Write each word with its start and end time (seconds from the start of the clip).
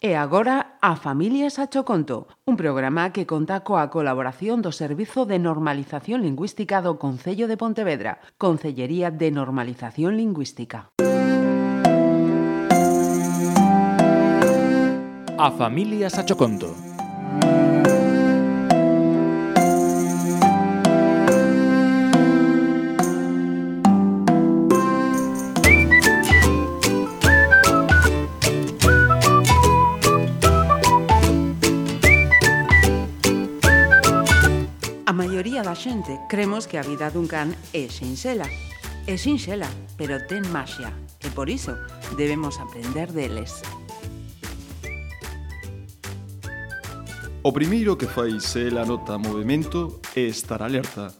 E 0.00 0.14
agora 0.16 0.78
a 0.80 0.96
Familias 0.96 1.58
a 1.58 1.68
Choconto, 1.68 2.32
un 2.48 2.56
programa 2.56 3.12
que 3.12 3.28
conta 3.28 3.60
coa 3.60 3.92
colaboración 3.92 4.64
do 4.64 4.72
Servizo 4.72 5.28
de 5.28 5.36
Normalización 5.36 6.24
Lingüística 6.24 6.80
do 6.80 6.96
Concello 6.96 7.44
de 7.44 7.60
Pontevedra, 7.60 8.22
Concellería 8.40 9.12
de 9.12 9.28
Normalización 9.28 10.16
Lingüística. 10.16 10.88
A 15.36 15.48
Familias 15.52 16.16
a 16.16 16.24
Choconto 16.24 16.87
maioría 35.38 35.62
da 35.62 35.78
xente 35.78 36.18
cremos 36.26 36.66
que 36.66 36.78
a 36.78 36.82
vida 36.82 37.14
dun 37.14 37.30
can 37.30 37.54
é 37.70 37.86
sinxela. 37.86 38.50
É 39.06 39.14
sinxela, 39.14 39.70
pero 39.94 40.18
ten 40.26 40.42
maxia, 40.50 40.90
e 41.22 41.30
por 41.30 41.46
iso 41.46 41.78
debemos 42.18 42.58
aprender 42.58 43.14
deles. 43.14 43.62
O 47.46 47.54
primeiro 47.54 47.94
que 47.94 48.10
fai 48.10 48.42
se 48.42 48.66
ela 48.66 48.82
nota 48.82 49.14
movimento 49.14 50.02
é 50.18 50.26
estar 50.26 50.58
alerta, 50.58 51.14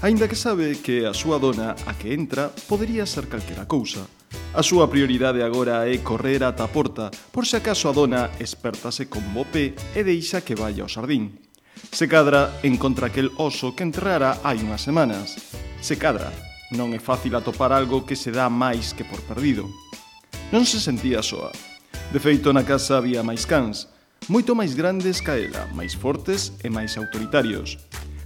aínda 0.00 0.32
que 0.32 0.40
sabe 0.40 0.80
que 0.80 1.04
a 1.04 1.12
súa 1.12 1.36
dona 1.36 1.76
a 1.84 1.92
que 1.92 2.16
entra 2.16 2.48
podería 2.72 3.04
ser 3.04 3.28
calquera 3.28 3.68
cousa. 3.68 4.08
A 4.56 4.64
súa 4.64 4.88
prioridade 4.88 5.44
agora 5.44 5.84
é 5.84 6.00
correr 6.00 6.40
ata 6.40 6.64
a 6.64 6.72
porta, 6.72 7.12
por 7.28 7.44
se 7.44 7.60
acaso 7.60 7.92
a 7.92 7.92
dona 7.92 8.32
espertase 8.40 9.12
con 9.12 9.28
bopé 9.36 9.76
e 9.92 10.00
deixa 10.00 10.40
que 10.40 10.56
vaya 10.56 10.88
ao 10.88 10.88
sardín. 10.88 11.47
Se 11.92 12.06
cadra, 12.06 12.52
encontra 12.62 13.08
aquel 13.08 13.32
oso 13.36 13.74
que 13.74 13.82
enterrara 13.82 14.38
hai 14.44 14.62
unhas 14.62 14.82
semanas. 14.82 15.34
Se 15.80 15.98
cadra, 15.98 16.30
non 16.74 16.92
é 16.92 17.00
fácil 17.00 17.34
atopar 17.34 17.72
algo 17.72 18.04
que 18.04 18.14
se 18.14 18.30
dá 18.30 18.46
máis 18.52 18.92
que 18.92 19.02
por 19.02 19.18
perdido. 19.24 19.66
Non 20.52 20.64
se 20.64 20.80
sentía 20.80 21.20
soa. 21.24 21.52
De 22.12 22.20
feito, 22.20 22.52
na 22.52 22.64
casa 22.64 22.96
había 22.96 23.20
máis 23.20 23.44
cans, 23.44 23.88
moito 24.32 24.56
máis 24.56 24.72
grandes 24.72 25.20
ca 25.20 25.36
ela, 25.36 25.68
máis 25.76 25.92
fortes 25.92 26.56
e 26.64 26.68
máis 26.72 26.96
autoritarios. 26.96 27.76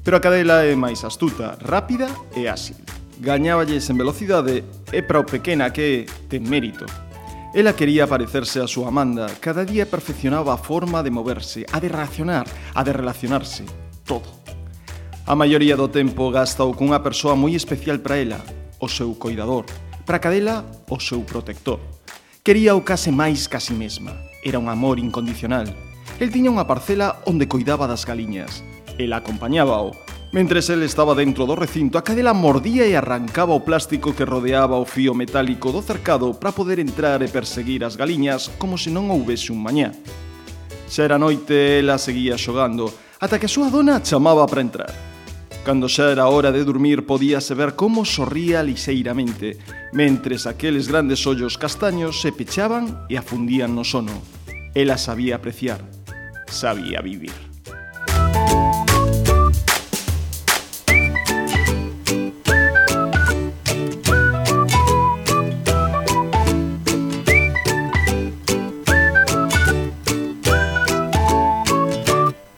Pero 0.02 0.18
a 0.18 0.22
cadela 0.22 0.66
é 0.66 0.74
máis 0.74 1.02
astuta, 1.06 1.58
rápida 1.62 2.10
e 2.34 2.46
áxil. 2.46 2.78
Gañáballes 3.22 3.86
en 3.90 3.98
velocidade 3.98 4.66
e 4.90 5.00
para 5.02 5.22
o 5.22 5.26
pequena 5.26 5.70
que 5.70 6.06
é, 6.06 6.10
ten 6.26 6.42
mérito. 6.42 6.86
Ela 7.54 7.76
quería 7.76 8.08
parecerse 8.08 8.64
a 8.64 8.66
súa 8.66 8.88
Amanda. 8.88 9.28
Cada 9.36 9.68
día 9.68 9.84
perfeccionaba 9.84 10.56
a 10.56 10.56
forma 10.56 11.04
de 11.04 11.12
moverse, 11.12 11.68
a 11.68 11.84
de 11.84 11.92
reaccionar, 11.92 12.48
a 12.72 12.80
de 12.80 12.96
relacionarse. 12.96 13.68
Todo. 14.08 14.24
A 15.28 15.36
maioría 15.36 15.76
do 15.76 15.92
tempo 15.92 16.32
gastao 16.32 16.72
cunha 16.72 17.04
persoa 17.04 17.36
moi 17.36 17.52
especial 17.52 18.00
para 18.00 18.16
ela, 18.16 18.40
o 18.80 18.88
seu 18.88 19.12
coidador. 19.20 19.68
Para 20.08 20.16
cadela, 20.16 20.64
o 20.88 20.96
seu 20.96 21.20
protector. 21.28 21.76
Quería 22.40 22.72
o 22.72 22.80
case 22.80 23.12
máis 23.12 23.44
que 23.44 23.60
a 23.60 23.62
si 23.62 23.76
mesma. 23.76 24.16
Era 24.40 24.56
un 24.56 24.72
amor 24.72 24.96
incondicional. 24.96 25.68
El 26.16 26.32
tiña 26.32 26.48
unha 26.48 26.64
parcela 26.64 27.20
onde 27.28 27.52
coidaba 27.52 27.84
das 27.84 28.08
galiñas. 28.08 28.64
Ela 28.96 29.20
acompañábao, 29.20 29.92
Mentres 30.32 30.70
el 30.70 30.82
estaba 30.82 31.14
dentro 31.14 31.44
do 31.44 31.52
recinto, 31.52 32.00
a 32.00 32.02
cadela 32.02 32.32
mordía 32.32 32.88
e 32.88 32.96
arrancaba 32.96 33.52
o 33.52 33.68
plástico 33.68 34.16
que 34.16 34.24
rodeaba 34.24 34.80
o 34.80 34.88
fío 34.88 35.12
metálico 35.12 35.68
do 35.76 35.84
cercado 35.84 36.32
para 36.32 36.56
poder 36.56 36.80
entrar 36.80 37.20
e 37.20 37.28
perseguir 37.28 37.84
as 37.84 38.00
galiñas 38.00 38.48
como 38.56 38.80
se 38.80 38.88
non 38.88 39.12
houvese 39.12 39.52
un 39.52 39.60
mañá. 39.60 39.92
Xa 40.88 41.04
era 41.04 41.20
noite, 41.20 41.84
ela 41.84 42.00
seguía 42.00 42.40
xogando, 42.40 42.88
ata 43.20 43.36
que 43.36 43.44
a 43.44 43.52
súa 43.52 43.68
dona 43.68 44.00
chamaba 44.00 44.48
para 44.48 44.64
entrar. 44.64 44.92
Cando 45.68 45.84
xa 45.84 46.08
era 46.08 46.32
hora 46.32 46.48
de 46.48 46.64
dormir 46.64 47.04
podíase 47.04 47.52
ver 47.52 47.76
como 47.76 48.08
sorría 48.08 48.64
lixeiramente, 48.64 49.60
mentres 49.92 50.48
aqueles 50.48 50.88
grandes 50.88 51.28
ollos 51.28 51.60
castaños 51.60 52.24
se 52.24 52.32
pechaban 52.32 53.04
e 53.12 53.20
afundían 53.20 53.76
no 53.76 53.84
sono. 53.84 54.16
Ela 54.72 54.96
sabía 54.96 55.36
apreciar, 55.36 55.84
sabía 56.48 57.04
vivir. 57.04 57.51